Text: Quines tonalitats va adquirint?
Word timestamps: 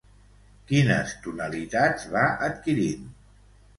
Quines 0.69 1.13
tonalitats 1.27 2.07
va 2.17 2.25
adquirint? 2.51 3.05